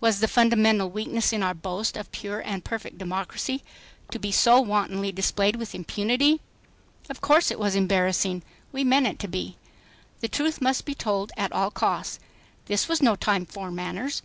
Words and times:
Was 0.00 0.18
the 0.18 0.26
fundamental 0.26 0.90
weakness 0.90 1.32
in 1.32 1.44
our 1.44 1.54
boast 1.54 1.96
of 1.96 2.10
pure 2.10 2.40
and 2.40 2.64
perfect 2.64 2.98
democracy 2.98 3.62
to 4.10 4.18
be 4.18 4.32
so 4.32 4.60
wantonly 4.60 5.12
displayed 5.12 5.54
with 5.54 5.76
impunity? 5.76 6.40
Of 7.08 7.20
course 7.20 7.52
it 7.52 7.58
was 7.60 7.76
embarrassing. 7.76 8.42
We 8.72 8.82
meant 8.82 9.06
it 9.06 9.20
to 9.20 9.28
be. 9.28 9.58
The 10.22 10.28
truth 10.28 10.60
must 10.60 10.84
be 10.84 10.94
told 10.96 11.30
at 11.36 11.52
all 11.52 11.70
costs. 11.70 12.18
This 12.64 12.88
was 12.88 13.00
no 13.00 13.14
time 13.14 13.46
for 13.46 13.70
manners. 13.70 14.22